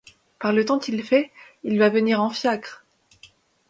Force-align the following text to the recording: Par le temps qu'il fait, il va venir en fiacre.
Par 0.39 0.51
le 0.51 0.65
temps 0.65 0.79
qu'il 0.79 1.03
fait, 1.03 1.29
il 1.63 1.77
va 1.77 1.89
venir 1.89 2.23
en 2.23 2.31
fiacre. 2.31 2.83